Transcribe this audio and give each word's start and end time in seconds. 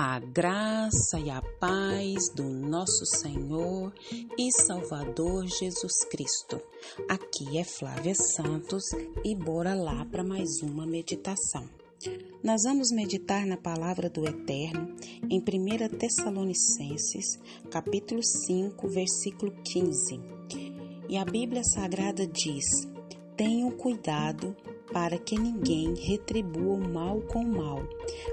A 0.00 0.20
graça 0.20 1.18
e 1.18 1.28
a 1.28 1.42
paz 1.58 2.28
do 2.32 2.44
nosso 2.44 3.04
Senhor 3.04 3.92
e 4.38 4.52
Salvador 4.52 5.44
Jesus 5.48 6.04
Cristo. 6.08 6.62
Aqui 7.08 7.58
é 7.58 7.64
Flávia 7.64 8.14
Santos 8.14 8.84
e 9.24 9.34
bora 9.34 9.74
lá 9.74 10.04
para 10.04 10.22
mais 10.22 10.62
uma 10.62 10.86
meditação. 10.86 11.68
Nós 12.44 12.62
vamos 12.62 12.92
meditar 12.92 13.44
na 13.44 13.56
palavra 13.56 14.08
do 14.08 14.24
Eterno 14.24 14.94
em 15.28 15.40
1 15.40 15.88
Tessalonicenses, 15.98 17.36
capítulo 17.68 18.22
5, 18.22 18.86
versículo 18.86 19.50
15. 19.64 20.20
E 21.08 21.16
a 21.16 21.24
Bíblia 21.24 21.64
Sagrada 21.64 22.24
diz: 22.24 22.64
Tenham 23.36 23.72
cuidado 23.72 24.56
para 24.92 25.18
que 25.18 25.38
ninguém 25.38 25.94
retribua 25.94 26.74
o 26.74 26.88
mal 26.88 27.20
com 27.22 27.40
o 27.40 27.56
mal, 27.56 27.82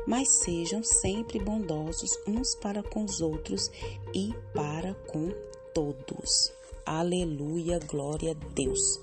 mas 0.08 0.30
sejam 0.44 0.84
sempre 0.84 1.40
bondosos 1.40 2.12
uns 2.28 2.56
para 2.56 2.82
com 2.82 3.04
os 3.04 3.22
outros 3.22 3.70
e 4.14 4.34
para 4.54 4.94
com 5.08 5.30
todos. 5.74 6.52
Aleluia, 6.86 7.80
glória 7.80 8.32
a 8.32 8.54
Deus. 8.54 9.02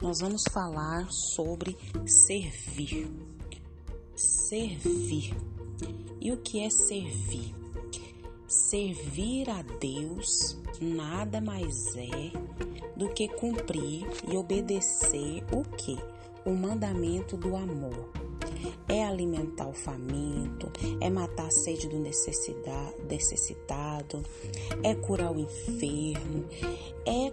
Nós 0.00 0.20
vamos 0.20 0.42
falar 0.52 1.10
sobre 1.10 1.76
servir. 2.06 3.08
Servir. 4.14 5.34
E 6.20 6.30
o 6.30 6.36
que 6.38 6.60
é 6.60 6.70
servir? 6.70 7.54
Servir 8.46 9.50
a 9.50 9.62
Deus 9.62 10.56
nada 10.80 11.40
mais 11.40 11.96
é 11.96 12.30
do 12.96 13.08
que 13.08 13.28
cumprir 13.28 14.06
e 14.28 14.36
obedecer 14.36 15.44
o 15.52 15.64
que? 15.76 15.98
O 16.44 16.50
mandamento 16.50 17.36
do 17.36 17.56
amor. 17.56 18.10
É 18.88 19.04
alimentar 19.04 19.66
o 19.66 19.72
faminto, 19.72 20.70
é 21.00 21.10
matar 21.10 21.46
a 21.46 21.50
sede 21.50 21.88
do 21.88 21.98
necessitado, 21.98 24.22
é 24.82 24.94
curar 24.94 25.32
o 25.32 25.38
enfermo, 25.38 26.44
é 27.06 27.32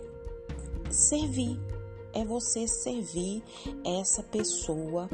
servir, 0.89 1.59
é 2.13 2.25
você 2.25 2.67
servir 2.67 3.43
essa 3.85 4.23
pessoa, 4.23 5.09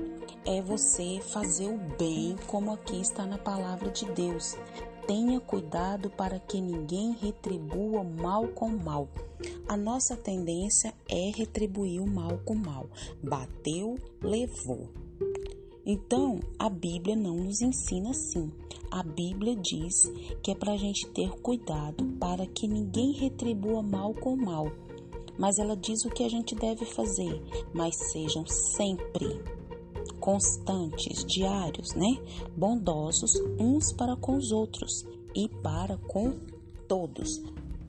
é 0.45 0.61
você 0.61 1.20
fazer 1.22 1.67
o 1.67 1.78
bem, 1.98 2.36
como 2.48 2.72
aqui 2.72 3.02
está 3.02 3.26
na 3.26 3.38
palavra 3.38 3.89
de 3.89 4.06
Deus. 4.11 4.56
Tenha 5.08 5.39
cuidado 5.39 6.09
para 6.09 6.38
que 6.38 6.59
ninguém 6.59 7.13
retribua 7.13 8.03
mal 8.03 8.50
com 8.50 8.67
mal. 8.67 9.08
A 9.66 9.77
nossa 9.77 10.17
tendência 10.17 10.94
é 11.08 11.31
retribuir 11.33 12.02
o 12.02 12.05
mal 12.05 12.39
com 12.44 12.55
mal. 12.55 12.89
Bateu, 13.23 13.95
levou. 14.22 14.89
Então, 15.86 16.41
a 16.59 16.69
Bíblia 16.69 17.16
não 17.16 17.38
nos 17.38 17.61
ensina 17.61 18.09
assim. 18.09 18.52
A 18.91 19.02
Bíblia 19.02 19.55
diz 19.55 19.94
que 20.44 20.52
é 20.52 20.55
para 20.55 20.73
a 20.73 20.77
gente 20.77 21.08
ter 21.11 21.31
cuidado 21.42 22.03
para 22.19 22.45
que 22.45 22.67
ninguém 22.67 23.14
retribua 23.14 23.81
mal 23.81 24.14
com 24.14 24.36
mal. 24.36 24.69
Mas 25.39 25.58
ela 25.58 25.77
diz 25.77 26.03
o 26.03 26.09
que 26.09 26.23
a 26.23 26.30
gente 26.30 26.53
deve 26.53 26.83
fazer, 26.83 27.42
mas 27.73 27.95
sejam 28.11 28.45
sempre 28.45 29.42
constantes, 30.28 31.23
diários, 31.23 31.94
né? 31.94 32.22
Bondosos 32.53 33.31
uns 33.58 33.94
para 33.94 34.14
com 34.17 34.36
os 34.36 34.52
outros 34.52 35.06
e 35.33 35.47
para 35.47 35.97
com 36.00 36.33
todos. 36.86 37.42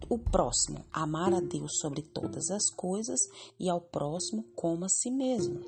O 0.08 0.16
próximo, 0.16 0.84
amar 0.92 1.34
a 1.34 1.40
Deus 1.40 1.78
sobre 1.80 2.00
todas 2.00 2.52
as 2.52 2.70
coisas 2.70 3.18
e 3.58 3.68
ao 3.68 3.80
próximo 3.80 4.44
como 4.54 4.84
a 4.84 4.88
si 4.88 5.10
mesmo. 5.10 5.64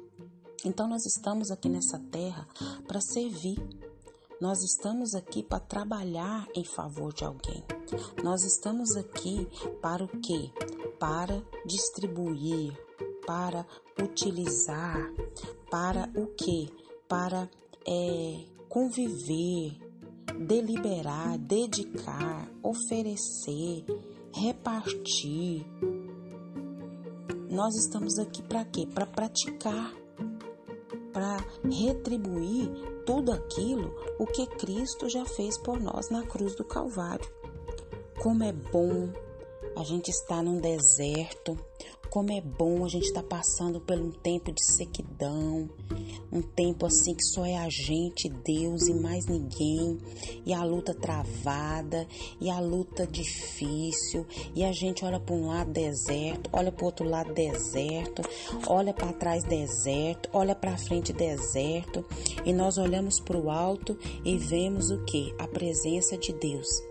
Então 0.64 0.86
nós 0.86 1.04
estamos 1.06 1.50
aqui 1.50 1.68
nessa 1.68 1.98
terra 1.98 2.46
para 2.86 3.00
servir. 3.00 3.58
Nós 4.40 4.62
estamos 4.62 5.16
aqui 5.16 5.42
para 5.42 5.58
trabalhar 5.58 6.46
em 6.54 6.64
favor 6.64 7.12
de 7.12 7.24
alguém. 7.24 7.64
Nós 8.22 8.44
estamos 8.44 8.94
aqui 8.94 9.44
para 9.82 10.04
o 10.04 10.08
quê? 10.20 10.52
Para 11.00 11.42
distribuir, 11.66 12.78
para 13.26 13.66
utilizar, 14.00 15.12
para 15.70 16.10
o 16.16 16.26
que? 16.28 16.68
Para 17.08 17.48
é, 17.86 18.44
conviver, 18.68 19.78
deliberar, 20.38 21.38
dedicar, 21.38 22.50
oferecer, 22.62 23.84
repartir. 24.34 25.66
Nós 27.50 27.74
estamos 27.74 28.18
aqui 28.18 28.42
para 28.42 28.64
quê? 28.64 28.86
Para 28.86 29.06
praticar, 29.06 29.92
para 31.12 31.36
retribuir 31.64 32.70
tudo 33.04 33.32
aquilo 33.32 33.92
o 34.18 34.26
que 34.26 34.46
Cristo 34.46 35.08
já 35.08 35.24
fez 35.24 35.58
por 35.58 35.80
nós 35.80 36.10
na 36.10 36.24
cruz 36.24 36.54
do 36.54 36.64
Calvário. 36.64 37.28
Como 38.22 38.44
é 38.44 38.52
bom 38.52 39.12
a 39.76 39.82
gente 39.82 40.10
estar 40.10 40.42
num 40.42 40.60
deserto, 40.60 41.58
como 42.10 42.32
é 42.32 42.40
bom 42.40 42.84
a 42.84 42.88
gente 42.88 43.06
estar 43.06 43.22
tá 43.22 43.36
passando 43.36 43.80
por 43.80 43.96
um 43.96 44.10
tempo 44.10 44.50
de 44.50 44.64
sequidão, 44.64 45.70
um 46.32 46.42
tempo 46.42 46.84
assim 46.84 47.14
que 47.14 47.22
só 47.22 47.46
é 47.46 47.56
a 47.56 47.68
gente, 47.68 48.28
Deus 48.28 48.88
e 48.88 48.94
mais 48.94 49.26
ninguém, 49.26 49.96
e 50.44 50.52
a 50.52 50.64
luta 50.64 50.92
travada, 50.92 52.06
e 52.40 52.50
a 52.50 52.58
luta 52.58 53.06
difícil, 53.06 54.26
e 54.54 54.64
a 54.64 54.72
gente 54.72 55.04
olha 55.04 55.20
para 55.20 55.34
um 55.34 55.46
lado 55.46 55.70
deserto, 55.70 56.50
olha 56.52 56.72
para 56.72 56.82
o 56.82 56.86
outro 56.86 57.08
lado 57.08 57.32
deserto, 57.32 58.22
olha 58.66 58.92
para 58.92 59.12
trás 59.12 59.44
deserto, 59.44 60.28
olha 60.32 60.54
para 60.54 60.76
frente 60.76 61.12
deserto, 61.12 62.04
e 62.44 62.52
nós 62.52 62.76
olhamos 62.76 63.20
para 63.20 63.38
o 63.38 63.50
alto 63.50 63.96
e 64.24 64.36
vemos 64.36 64.90
o 64.90 65.04
que? 65.04 65.32
A 65.38 65.46
presença 65.46 66.18
de 66.18 66.32
Deus. 66.32 66.89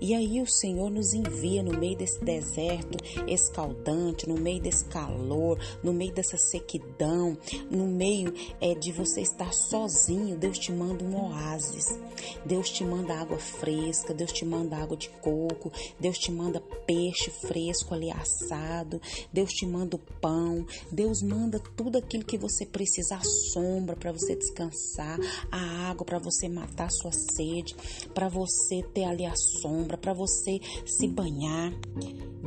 E 0.00 0.14
aí 0.14 0.40
o 0.40 0.46
Senhor 0.46 0.90
nos 0.90 1.12
envia 1.12 1.62
no 1.62 1.78
meio 1.78 1.96
desse 1.96 2.22
deserto 2.24 2.98
escaldante, 3.26 4.28
no 4.28 4.36
meio 4.36 4.60
desse 4.60 4.84
calor, 4.86 5.58
no 5.82 5.92
meio 5.92 6.12
dessa 6.12 6.36
sequidão, 6.36 7.36
no 7.70 7.86
meio 7.86 8.32
é, 8.60 8.74
de 8.74 8.92
você 8.92 9.20
estar 9.20 9.52
sozinho. 9.52 10.36
Deus 10.36 10.58
te 10.58 10.72
manda 10.72 11.04
um 11.04 11.28
oásis. 11.28 11.98
Deus 12.44 12.70
te 12.70 12.84
manda 12.84 13.14
água 13.14 13.38
fresca, 13.38 14.14
Deus 14.14 14.32
te 14.32 14.44
manda 14.44 14.76
água 14.76 14.96
de 14.96 15.08
coco, 15.08 15.72
Deus 15.98 16.18
te 16.18 16.30
manda 16.30 16.60
peixe 16.86 17.30
fresco 17.30 17.94
ali 17.94 18.10
assado, 18.10 19.00
Deus 19.32 19.50
te 19.50 19.66
manda 19.66 19.96
o 19.96 19.98
pão, 19.98 20.66
Deus 20.90 21.22
manda 21.22 21.58
tudo 21.76 21.98
aquilo 21.98 22.24
que 22.24 22.38
você 22.38 22.64
precisa, 22.64 23.16
a 23.16 23.22
sombra 23.52 23.96
para 23.96 24.12
você 24.12 24.34
descansar, 24.34 25.18
a 25.50 25.90
água 25.90 26.04
para 26.04 26.18
você 26.18 26.48
matar 26.48 26.86
a 26.86 26.90
sua 26.90 27.12
sede, 27.12 27.74
para 28.14 28.28
você 28.28 28.82
ter 28.94 29.04
ali 29.04 29.26
a 29.26 29.34
sombra, 29.60 29.96
para 29.96 30.12
você 30.12 30.60
se 30.86 31.06
banhar. 31.08 31.72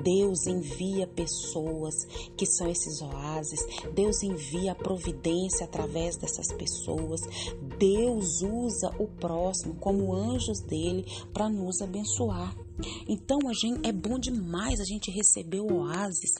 Deus 0.03 0.47
envia 0.47 1.05
pessoas 1.05 1.93
que 2.35 2.45
são 2.45 2.67
esses 2.67 3.01
oásis, 3.01 3.59
Deus 3.93 4.23
envia 4.23 4.71
a 4.71 4.75
providência 4.75 5.65
através 5.65 6.17
dessas 6.17 6.51
pessoas, 6.53 7.21
Deus 7.77 8.41
usa 8.41 8.89
o 8.97 9.07
próximo 9.07 9.75
como 9.75 10.13
anjos 10.13 10.59
dele 10.61 11.05
para 11.33 11.49
nos 11.49 11.81
abençoar. 11.81 12.55
Então 13.07 13.39
a 13.47 13.53
gente 13.53 13.87
é 13.87 13.91
bom 13.91 14.17
demais 14.17 14.79
a 14.79 14.85
gente 14.85 15.11
receber 15.11 15.59
o 15.59 15.73
oásis 15.73 16.31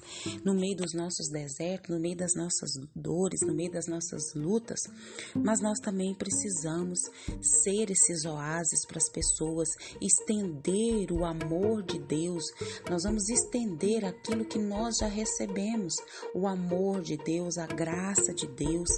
no 0.44 0.54
meio 0.54 0.76
dos 0.76 0.94
nossos 0.94 1.30
desertos, 1.30 1.90
no 1.90 2.00
meio 2.00 2.16
das 2.16 2.34
nossas 2.36 2.72
dores, 2.96 3.42
no 3.42 3.54
meio 3.54 3.72
das 3.72 3.88
nossas 3.88 4.34
lutas, 4.36 4.80
mas 5.36 5.62
nós 5.62 5.80
também 5.80 6.14
precisamos 6.14 7.00
ser 7.64 7.90
esses 7.90 8.26
oásis 8.26 8.86
para 8.88 8.98
as 8.98 9.10
pessoas, 9.10 9.70
estender 10.02 11.12
o 11.12 11.26
amor 11.26 11.84
de 11.84 12.00
Deus. 12.00 12.44
Nós 12.90 13.04
vamos 13.04 13.30
estender 13.30 14.06
aquilo 14.06 14.46
que 14.46 14.60
nós 14.60 14.98
já 15.00 15.08
recebemos, 15.08 15.96
o 16.34 16.48
amor 16.48 17.02
de 17.02 17.18
Deus, 17.18 17.58
a 17.58 17.68
graça 17.68 18.34
de 18.34 18.48
Deus. 18.48 18.90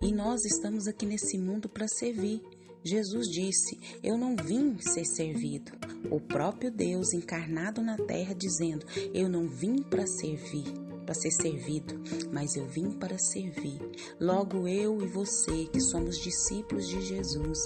E 0.00 0.12
nós 0.12 0.44
estamos 0.44 0.86
aqui 0.86 1.06
nesse 1.06 1.38
mundo 1.38 1.68
para 1.68 1.88
servir. 1.88 2.40
Jesus 2.82 3.28
disse: 3.28 3.78
Eu 4.02 4.16
não 4.16 4.34
vim 4.34 4.78
ser 4.80 5.04
servido. 5.04 5.72
O 6.10 6.20
próprio 6.20 6.70
Deus 6.70 7.12
encarnado 7.12 7.82
na 7.82 7.96
terra 7.96 8.34
dizendo: 8.34 8.86
Eu 9.12 9.28
não 9.28 9.46
vim 9.48 9.82
para 9.82 10.06
servir, 10.06 10.72
para 11.04 11.14
ser 11.14 11.30
servido, 11.30 12.00
mas 12.32 12.56
eu 12.56 12.66
vim 12.66 12.90
para 12.90 13.18
servir. 13.18 13.80
Logo 14.18 14.66
eu 14.66 15.02
e 15.02 15.06
você, 15.08 15.66
que 15.66 15.80
somos 15.80 16.18
discípulos 16.18 16.88
de 16.88 17.02
Jesus, 17.02 17.58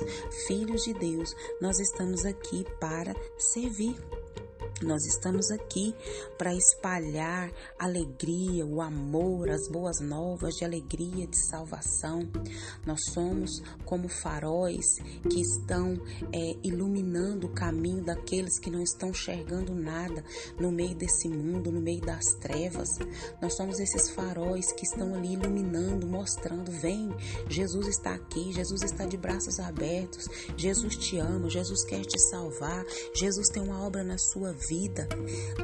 filhos 0.46 0.82
de 0.82 0.94
Deus, 0.94 1.34
nós 1.61 1.78
estamos 1.78 2.25
aqui 2.25 2.64
para 2.81 3.14
servir. 3.38 3.96
Nós 4.84 5.06
estamos 5.06 5.50
aqui 5.50 5.94
para 6.36 6.54
espalhar 6.54 7.50
alegria, 7.78 8.66
o 8.66 8.82
amor, 8.82 9.48
as 9.48 9.66
boas 9.66 9.98
novas 9.98 10.54
de 10.56 10.64
alegria, 10.64 11.26
de 11.26 11.38
salvação. 11.48 12.28
Nós 12.86 13.00
somos 13.12 13.62
como 13.86 14.08
faróis 14.08 14.84
que 15.31 15.40
estão 15.40 15.94
é, 16.31 16.56
iluminando 16.62 17.46
o 17.46 17.54
caminho 17.54 18.04
daqueles 18.04 18.58
que 18.58 18.70
não 18.70 18.82
estão 18.82 19.08
enxergando 19.08 19.75
nada 19.75 20.22
no 20.60 20.70
meio 20.70 20.94
desse 20.94 21.28
mundo, 21.28 21.72
no 21.72 21.80
meio 21.80 22.02
das 22.02 22.34
trevas. 22.34 22.88
Nós 23.40 23.54
somos 23.56 23.80
esses 23.80 24.10
faróis 24.10 24.70
que 24.72 24.84
estão 24.84 25.14
ali 25.14 25.32
iluminando, 25.32 26.06
mostrando: 26.06 26.70
vem, 26.70 27.08
Jesus 27.48 27.88
está 27.88 28.14
aqui, 28.14 28.52
Jesus 28.52 28.82
está 28.82 29.06
de 29.06 29.16
braços 29.16 29.58
abertos, 29.58 30.28
Jesus 30.58 30.94
te 30.96 31.19
ama, 31.19 31.48
Jesus 31.48 31.84
quer 31.84 32.02
te 32.02 32.19
salvar, 32.19 32.84
Jesus 33.14 33.48
tem 33.48 33.62
uma 33.62 33.82
obra 33.82 34.04
na 34.04 34.19
sua 34.19 34.52
vida. 34.52 34.74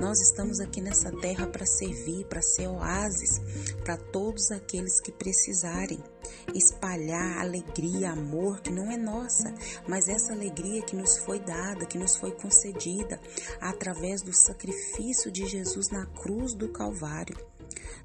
Nós 0.01 0.21
estamos 0.21 0.61
aqui 0.61 0.81
nessa 0.81 1.11
terra 1.11 1.47
para 1.47 1.67
servir, 1.67 2.25
para 2.27 2.41
ser 2.41 2.69
oásis 2.69 3.41
para 3.83 3.97
todos 3.97 4.51
aqueles 4.53 5.01
que 5.01 5.11
precisarem 5.11 5.99
espalhar 6.55 7.39
alegria, 7.39 8.13
amor 8.13 8.61
que 8.61 8.71
não 8.71 8.91
é 8.91 8.97
nossa, 8.97 9.53
mas 9.89 10.09
essa 10.09 10.33
alegria 10.33 10.83
que 10.83 10.95
nos 10.95 11.19
foi 11.19 11.41
dada, 11.41 11.87
que 11.87 11.99
nos 11.99 12.17
foi 12.17 12.31
concedida 12.31 13.21
através 13.61 14.23
do 14.23 14.33
sacrifício 14.33 15.31
de 15.31 15.47
Jesus 15.47 15.89
na 15.91 16.07
cruz 16.07 16.55
do 16.55 16.69
Calvário. 16.69 17.50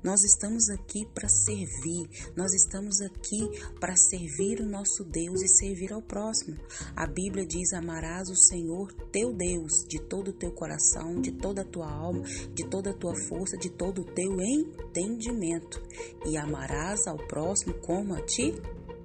Nós 0.03 0.23
estamos 0.23 0.69
aqui 0.69 1.05
para 1.13 1.27
servir, 1.27 2.07
nós 2.35 2.53
estamos 2.53 3.01
aqui 3.01 3.49
para 3.79 3.95
servir 3.95 4.61
o 4.61 4.69
nosso 4.69 5.03
Deus 5.03 5.41
e 5.41 5.47
servir 5.47 5.93
ao 5.93 6.01
próximo. 6.01 6.57
A 6.95 7.07
Bíblia 7.07 7.45
diz: 7.45 7.73
Amarás 7.73 8.29
o 8.29 8.35
Senhor 8.35 8.91
teu 9.11 9.33
Deus 9.33 9.85
de 9.87 9.99
todo 9.99 10.29
o 10.29 10.33
teu 10.33 10.51
coração, 10.51 11.21
de 11.21 11.31
toda 11.31 11.61
a 11.61 11.65
tua 11.65 11.91
alma, 11.91 12.21
de 12.53 12.67
toda 12.69 12.91
a 12.91 12.93
tua 12.93 13.15
força, 13.27 13.57
de 13.57 13.69
todo 13.69 14.01
o 14.01 14.05
teu 14.13 14.39
entendimento, 14.41 15.81
e 16.25 16.37
amarás 16.37 17.07
ao 17.07 17.17
próximo 17.17 17.73
como 17.75 18.13
a 18.13 18.21
ti 18.21 18.53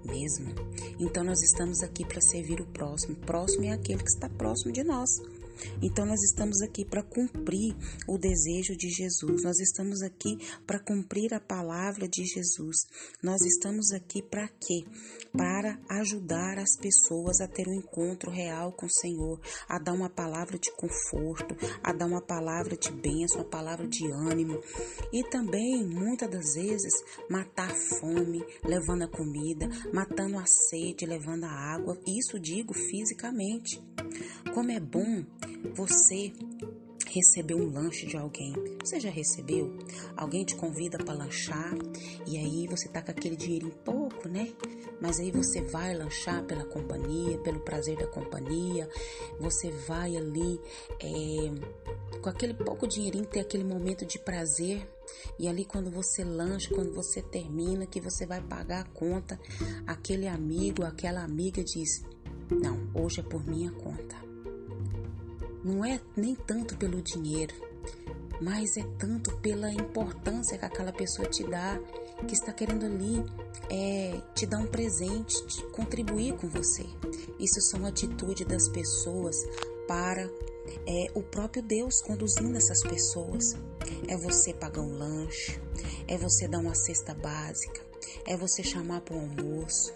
mesmo. 0.04 0.54
Então 0.98 1.24
nós 1.24 1.42
estamos 1.42 1.82
aqui 1.82 2.04
para 2.04 2.20
servir 2.20 2.60
o 2.60 2.66
próximo. 2.66 3.16
Próximo 3.16 3.64
é 3.64 3.72
aquele 3.72 4.02
que 4.02 4.10
está 4.10 4.28
próximo 4.28 4.72
de 4.72 4.82
nós. 4.82 5.10
Então 5.82 6.04
nós 6.04 6.22
estamos 6.22 6.60
aqui 6.62 6.84
para 6.84 7.02
cumprir 7.02 7.74
o 8.06 8.18
desejo 8.18 8.76
de 8.76 8.88
Jesus. 8.88 9.42
Nós 9.42 9.58
estamos 9.58 10.02
aqui 10.02 10.38
para 10.66 10.78
cumprir 10.78 11.34
a 11.34 11.40
palavra 11.40 12.08
de 12.08 12.24
Jesus. 12.24 12.86
Nós 13.22 13.40
estamos 13.42 13.92
aqui 13.92 14.22
para 14.22 14.48
quê? 14.48 14.84
Para 15.32 15.78
ajudar 15.88 16.58
as 16.58 16.76
pessoas 16.76 17.40
a 17.40 17.48
ter 17.48 17.68
um 17.68 17.74
encontro 17.74 18.30
real 18.30 18.72
com 18.72 18.86
o 18.86 18.90
Senhor, 18.90 19.40
a 19.68 19.78
dar 19.78 19.92
uma 19.92 20.10
palavra 20.10 20.58
de 20.58 20.70
conforto, 20.72 21.56
a 21.82 21.92
dar 21.92 22.06
uma 22.06 22.22
palavra 22.22 22.76
de 22.76 22.90
bênção, 22.90 23.40
uma 23.40 23.48
palavra 23.50 23.86
de 23.86 24.10
ânimo 24.10 24.60
e 25.12 25.22
também 25.28 25.84
muitas 25.86 26.30
das 26.30 26.54
vezes 26.54 26.92
matar 27.28 27.70
a 27.70 27.98
fome, 28.00 28.44
levando 28.64 29.02
a 29.02 29.08
comida, 29.08 29.68
matando 29.92 30.38
a 30.38 30.44
sede, 30.46 31.06
levando 31.06 31.44
a 31.44 31.74
água. 31.74 31.98
Isso 32.06 32.38
digo 32.38 32.74
fisicamente. 32.74 33.82
Como 34.54 34.70
é 34.70 34.80
bom 34.80 35.24
você 35.74 36.32
recebeu 37.10 37.58
um 37.58 37.72
lanche 37.72 38.06
de 38.06 38.16
alguém. 38.16 38.54
Você 38.82 39.00
já 39.00 39.10
recebeu? 39.10 39.76
Alguém 40.16 40.44
te 40.44 40.54
convida 40.54 40.96
para 40.98 41.12
lanchar 41.12 41.74
e 42.26 42.38
aí 42.38 42.66
você 42.68 42.88
tá 42.88 43.02
com 43.02 43.10
aquele 43.10 43.36
dinheirinho 43.36 43.72
pouco, 43.84 44.28
né? 44.28 44.52
Mas 45.00 45.18
aí 45.18 45.30
você 45.30 45.60
vai 45.62 45.94
lanchar 45.96 46.44
pela 46.44 46.64
companhia, 46.64 47.38
pelo 47.38 47.60
prazer 47.60 47.96
da 47.96 48.06
companhia. 48.06 48.88
Você 49.40 49.70
vai 49.70 50.16
ali 50.16 50.60
é, 51.00 52.18
com 52.20 52.28
aquele 52.28 52.54
pouco 52.54 52.86
dinheirinho 52.86 53.26
ter 53.26 53.40
aquele 53.40 53.64
momento 53.64 54.06
de 54.06 54.18
prazer. 54.18 54.86
E 55.38 55.48
ali 55.48 55.64
quando 55.64 55.90
você 55.90 56.22
lancha, 56.22 56.72
quando 56.72 56.94
você 56.94 57.20
termina, 57.20 57.86
que 57.86 58.00
você 58.00 58.24
vai 58.24 58.40
pagar 58.40 58.82
a 58.82 58.88
conta, 58.88 59.40
aquele 59.86 60.28
amigo, 60.28 60.84
aquela 60.84 61.24
amiga 61.24 61.64
diz: 61.64 62.04
"Não, 62.50 62.90
hoje 62.94 63.20
é 63.20 63.22
por 63.22 63.44
minha 63.44 63.72
conta". 63.72 64.29
Não 65.64 65.84
é 65.84 66.00
nem 66.16 66.34
tanto 66.34 66.76
pelo 66.76 67.02
dinheiro, 67.02 67.54
mas 68.40 68.76
é 68.76 68.82
tanto 68.98 69.36
pela 69.38 69.70
importância 69.72 70.56
que 70.56 70.64
aquela 70.64 70.92
pessoa 70.92 71.28
te 71.28 71.44
dá, 71.44 71.78
que 72.26 72.34
está 72.34 72.52
querendo 72.52 72.86
ali 72.86 73.24
é, 73.70 74.20
te 74.34 74.46
dar 74.46 74.58
um 74.58 74.66
presente, 74.66 75.46
te 75.46 75.62
contribuir 75.68 76.34
com 76.34 76.48
você. 76.48 76.86
Isso 77.38 77.60
são 77.60 77.84
atitudes 77.84 78.46
das 78.46 78.68
pessoas 78.68 79.36
para 79.86 80.22
é, 80.86 81.10
o 81.14 81.22
próprio 81.22 81.62
Deus 81.62 82.00
conduzindo 82.00 82.56
essas 82.56 82.82
pessoas. 82.82 83.54
É 84.08 84.16
você 84.16 84.54
pagar 84.54 84.82
um 84.82 84.96
lanche, 84.96 85.60
é 86.06 86.16
você 86.16 86.48
dar 86.48 86.58
uma 86.58 86.74
cesta 86.74 87.12
básica, 87.12 87.82
é 88.26 88.36
você 88.36 88.62
chamar 88.62 89.00
para 89.00 89.16
o 89.16 89.20
almoço, 89.20 89.92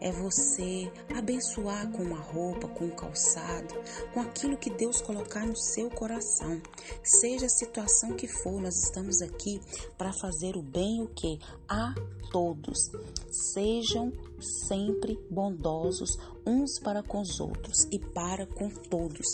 é 0.00 0.10
você 0.12 0.90
abençoar 1.14 1.90
com 1.90 2.02
uma 2.02 2.20
roupa, 2.20 2.68
com 2.68 2.86
um 2.86 2.96
calçado, 2.96 3.74
com 4.12 4.20
aquilo 4.20 4.56
que 4.56 4.70
Deus 4.70 5.00
colocar 5.00 5.46
no 5.46 5.56
seu 5.56 5.90
coração. 5.90 6.60
Seja 7.02 7.46
a 7.46 7.50
situação 7.50 8.16
que 8.16 8.26
for, 8.26 8.60
nós 8.60 8.76
estamos 8.84 9.22
aqui 9.22 9.60
para 9.96 10.12
fazer 10.12 10.56
o 10.56 10.62
bem 10.62 11.02
o 11.02 11.08
que 11.08 11.38
a 11.68 11.94
todos. 12.30 12.90
Sejam 13.30 14.12
sempre 14.40 15.18
bondosos 15.30 16.18
uns 16.46 16.78
para 16.78 17.02
com 17.02 17.20
os 17.20 17.40
outros 17.40 17.86
e 17.90 17.98
para 17.98 18.46
com 18.46 18.68
todos. 18.68 19.26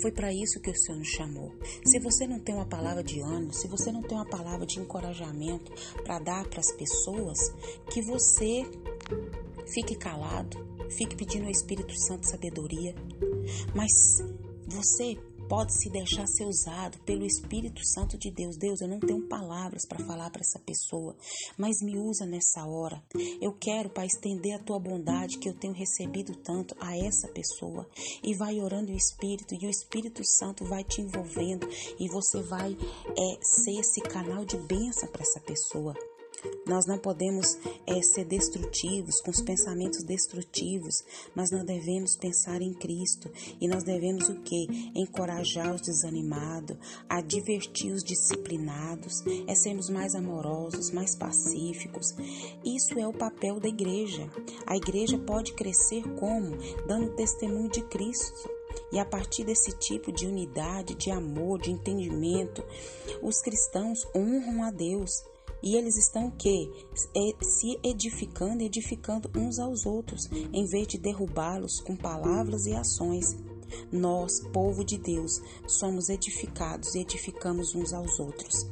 Foi 0.00 0.10
para 0.10 0.32
isso 0.32 0.60
que 0.60 0.70
o 0.70 0.76
Senhor 0.76 0.98
nos 0.98 1.08
chamou. 1.08 1.52
Se 1.84 1.98
você 1.98 2.26
não 2.26 2.38
tem 2.38 2.54
uma 2.54 2.66
palavra 2.66 3.02
de 3.02 3.20
ânimo, 3.20 3.52
se 3.52 3.68
você 3.68 3.92
não 3.92 4.02
tem 4.02 4.16
uma 4.16 4.28
palavra 4.28 4.64
de 4.64 4.80
encorajamento 4.80 5.72
para 6.04 6.18
dar 6.18 6.48
para 6.48 6.60
as 6.60 6.72
pessoas, 6.72 7.38
que 7.90 8.02
você 8.02 8.64
fique 9.72 9.96
calado, 9.96 10.58
fique 10.90 11.16
pedindo 11.16 11.44
ao 11.44 11.50
Espírito 11.50 11.94
Santo 12.06 12.28
sabedoria. 12.28 12.94
Mas 13.74 13.92
você 14.66 15.16
pode 15.48 15.72
se 15.78 15.90
deixar 15.90 16.26
ser 16.26 16.46
usado 16.46 16.98
pelo 17.00 17.24
Espírito 17.24 17.84
Santo 17.86 18.18
de 18.18 18.30
Deus. 18.30 18.56
Deus, 18.56 18.80
eu 18.80 18.88
não 18.88 18.98
tenho 18.98 19.26
palavras 19.28 19.86
para 19.86 20.04
falar 20.04 20.30
para 20.30 20.40
essa 20.40 20.58
pessoa, 20.58 21.16
mas 21.58 21.82
me 21.82 21.98
usa 21.98 22.26
nessa 22.26 22.66
hora. 22.66 23.02
Eu 23.40 23.52
quero, 23.52 23.90
para 23.90 24.06
estender 24.06 24.54
a 24.54 24.62
tua 24.62 24.78
bondade 24.78 25.38
que 25.38 25.48
eu 25.48 25.54
tenho 25.54 25.74
recebido 25.74 26.34
tanto 26.36 26.74
a 26.80 26.96
essa 26.96 27.28
pessoa. 27.28 27.88
E 28.22 28.34
vai 28.34 28.58
orando 28.60 28.92
o 28.92 28.96
Espírito, 28.96 29.54
e 29.54 29.66
o 29.66 29.70
Espírito 29.70 30.24
Santo 30.24 30.64
vai 30.64 30.82
te 30.82 31.00
envolvendo, 31.00 31.68
e 31.98 32.08
você 32.08 32.40
vai 32.42 32.72
é, 32.72 33.44
ser 33.44 33.80
esse 33.80 34.00
canal 34.00 34.44
de 34.44 34.56
bênção 34.56 35.08
para 35.10 35.22
essa 35.22 35.40
pessoa. 35.40 35.94
Nós 36.66 36.86
não 36.86 36.98
podemos 36.98 37.58
é, 37.86 38.00
ser 38.02 38.24
destrutivos, 38.24 39.20
com 39.20 39.30
os 39.30 39.42
pensamentos 39.42 40.02
destrutivos, 40.02 41.04
mas 41.34 41.50
nós 41.50 41.64
devemos 41.64 42.16
pensar 42.16 42.62
em 42.62 42.72
Cristo 42.72 43.30
e 43.60 43.68
nós 43.68 43.84
devemos 43.84 44.28
o 44.28 44.40
que? 44.42 44.66
Encorajar 44.94 45.74
os 45.74 45.82
desanimados, 45.82 46.76
advertir 47.08 47.92
os 47.92 48.02
disciplinados, 48.02 49.22
é 49.46 49.54
sermos 49.54 49.90
mais 49.90 50.14
amorosos, 50.14 50.90
mais 50.90 51.14
pacíficos. 51.14 52.14
Isso 52.64 52.98
é 52.98 53.06
o 53.06 53.12
papel 53.12 53.60
da 53.60 53.68
igreja. 53.68 54.28
A 54.66 54.76
igreja 54.76 55.18
pode 55.18 55.52
crescer 55.52 56.02
como? 56.14 56.56
Dando 56.86 57.14
testemunho 57.14 57.70
de 57.70 57.82
Cristo. 57.82 58.50
E 58.90 58.98
a 58.98 59.04
partir 59.04 59.44
desse 59.44 59.76
tipo 59.78 60.10
de 60.10 60.26
unidade, 60.26 60.94
de 60.94 61.10
amor, 61.10 61.60
de 61.60 61.70
entendimento, 61.70 62.64
os 63.22 63.40
cristãos 63.40 64.06
honram 64.14 64.64
a 64.64 64.70
Deus 64.70 65.22
e 65.64 65.76
eles 65.76 65.96
estão 65.96 66.30
que 66.30 66.70
se 67.40 67.80
edificando, 67.82 68.62
edificando 68.62 69.30
uns 69.34 69.58
aos 69.58 69.86
outros, 69.86 70.28
em 70.52 70.66
vez 70.66 70.86
de 70.86 70.98
derrubá-los 70.98 71.80
com 71.80 71.96
palavras 71.96 72.66
e 72.66 72.74
ações. 72.74 73.34
Nós, 73.90 74.40
povo 74.52 74.84
de 74.84 74.98
Deus, 74.98 75.40
somos 75.66 76.10
edificados 76.10 76.94
e 76.94 77.00
edificamos 77.00 77.74
uns 77.74 77.94
aos 77.94 78.20
outros. 78.20 78.68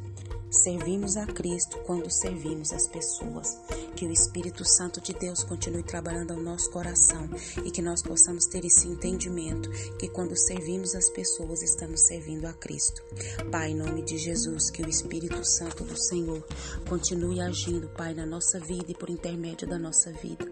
Servimos 0.52 1.16
a 1.16 1.26
Cristo 1.26 1.78
quando 1.86 2.10
servimos 2.10 2.72
as 2.72 2.86
pessoas. 2.86 3.58
Que 3.96 4.04
o 4.04 4.12
Espírito 4.12 4.64
Santo 4.66 5.00
de 5.00 5.14
Deus 5.14 5.42
continue 5.42 5.82
trabalhando 5.82 6.32
ao 6.32 6.40
nosso 6.40 6.70
coração 6.70 7.26
e 7.64 7.70
que 7.70 7.80
nós 7.80 8.02
possamos 8.02 8.44
ter 8.44 8.62
esse 8.62 8.86
entendimento 8.86 9.70
que 9.96 10.08
quando 10.08 10.36
servimos 10.36 10.94
as 10.94 11.08
pessoas 11.08 11.62
estamos 11.62 12.02
servindo 12.02 12.46
a 12.46 12.52
Cristo. 12.52 13.02
Pai, 13.50 13.70
em 13.70 13.76
nome 13.76 14.02
de 14.02 14.18
Jesus, 14.18 14.70
que 14.70 14.82
o 14.82 14.88
Espírito 14.88 15.42
Santo 15.42 15.84
do 15.84 15.98
Senhor 15.98 16.46
continue 16.86 17.40
agindo, 17.40 17.88
Pai, 17.88 18.12
na 18.12 18.26
nossa 18.26 18.60
vida 18.60 18.92
e 18.92 18.94
por 18.94 19.08
intermédio 19.08 19.66
da 19.66 19.78
nossa 19.78 20.12
vida. 20.12 20.51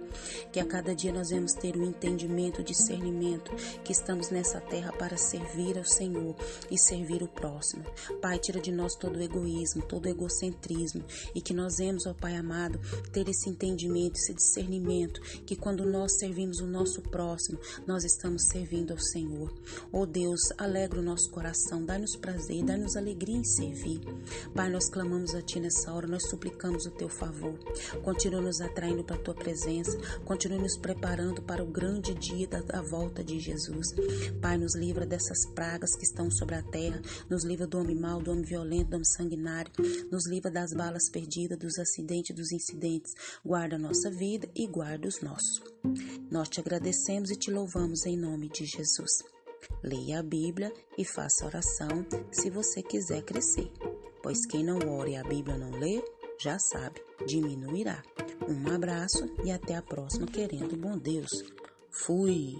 Que 0.52 0.60
a 0.60 0.64
cada 0.64 0.94
dia 0.94 1.12
nós 1.12 1.30
vamos 1.30 1.52
ter 1.54 1.76
o 1.76 1.80
um 1.80 1.84
entendimento, 1.84 2.60
o 2.60 2.64
discernimento 2.64 3.50
que 3.84 3.92
estamos 3.92 4.30
nessa 4.30 4.60
terra 4.60 4.92
para 4.92 5.16
servir 5.16 5.78
ao 5.78 5.84
Senhor 5.84 6.34
e 6.70 6.78
servir 6.78 7.22
o 7.22 7.28
próximo. 7.28 7.84
Pai, 8.20 8.38
tira 8.38 8.60
de 8.60 8.72
nós 8.72 8.94
todo 8.94 9.16
o 9.16 9.22
egoísmo, 9.22 9.82
todo 9.82 10.08
egocentrismo 10.08 11.04
e 11.34 11.40
que 11.40 11.54
nós 11.54 11.76
vemos, 11.78 12.06
ó 12.06 12.14
Pai 12.14 12.36
amado, 12.36 12.80
ter 13.12 13.28
esse 13.28 13.48
entendimento, 13.48 14.16
esse 14.16 14.34
discernimento, 14.34 15.20
que 15.44 15.56
quando 15.56 15.84
nós 15.84 16.18
servimos 16.18 16.60
o 16.60 16.66
nosso 16.66 17.02
próximo, 17.02 17.58
nós 17.86 18.04
estamos 18.04 18.46
servindo 18.48 18.92
ao 18.92 18.98
Senhor. 18.98 19.52
Ó 19.92 20.04
Deus, 20.06 20.40
alegra 20.58 21.00
o 21.00 21.04
nosso 21.04 21.30
coração, 21.30 21.84
dá-nos 21.84 22.16
prazer, 22.16 22.64
dá-nos 22.64 22.96
alegria 22.96 23.36
em 23.36 23.44
servir. 23.44 24.00
Pai, 24.54 24.70
nós 24.70 24.88
clamamos 24.88 25.34
a 25.34 25.42
Ti 25.42 25.60
nessa 25.60 25.92
hora, 25.92 26.06
nós 26.06 26.28
suplicamos 26.28 26.86
o 26.86 26.90
Teu 26.90 27.08
favor. 27.08 27.58
Continua 28.02 28.40
nos 28.40 28.60
atraindo 28.60 29.04
para 29.04 29.16
a 29.16 29.20
Tua 29.20 29.34
presença, 29.34 29.98
continua 30.24 30.58
nos 30.58 30.76
preparando 30.76 31.42
para 31.42 31.62
o 31.62 31.66
grande 31.66 32.14
dia 32.14 32.46
da, 32.46 32.60
da 32.60 32.82
volta 32.82 33.22
de 33.22 33.38
Jesus. 33.38 33.88
Pai, 34.40 34.56
nos 34.56 34.74
livra 34.76 35.06
dessas 35.06 35.46
pragas 35.54 35.94
que 35.96 36.04
estão 36.04 36.30
sobre 36.30 36.54
a 36.54 36.62
terra, 36.62 37.00
nos 37.28 37.44
livra 37.44 37.66
do 37.66 37.78
homem 37.78 37.96
mau, 37.96 38.20
do 38.20 38.30
homem 38.30 38.44
violento, 38.44 38.90
do 38.90 38.94
homem 38.94 39.04
sanguinário, 39.04 39.72
nos 40.10 40.26
livra 40.28 40.50
das 40.50 40.72
balas 40.72 41.10
perdidas, 41.10 41.58
dos 41.58 41.78
acidentes, 41.78 42.34
dos 42.34 42.52
incidentes. 42.52 43.12
Guarda 43.44 43.76
a 43.76 43.78
nossa 43.78 44.10
vida 44.10 44.48
e 44.54 44.66
guarda 44.66 45.08
os 45.08 45.20
nossos. 45.20 45.60
Nós 46.30 46.48
te 46.48 46.60
agradecemos 46.60 47.30
e 47.30 47.36
te 47.36 47.50
louvamos 47.50 48.06
em 48.06 48.16
nome 48.16 48.48
de 48.48 48.64
Jesus. 48.64 49.22
Leia 49.82 50.20
a 50.20 50.22
Bíblia 50.22 50.72
e 50.96 51.04
faça 51.04 51.46
oração 51.46 52.06
se 52.30 52.50
você 52.50 52.82
quiser 52.82 53.22
crescer, 53.22 53.70
pois 54.22 54.46
quem 54.46 54.64
não 54.64 54.78
ore 54.88 55.12
e 55.12 55.16
a 55.16 55.22
Bíblia 55.22 55.56
não 55.56 55.70
lê, 55.70 56.02
já 56.40 56.58
sabe, 56.58 57.02
diminuirá. 57.26 58.02
Um 58.48 58.74
abraço 58.74 59.28
e 59.44 59.50
até 59.50 59.76
a 59.76 59.82
próxima, 59.82 60.26
querendo 60.26 60.76
bom 60.76 60.96
Deus. 60.96 61.30
Fui! 61.90 62.54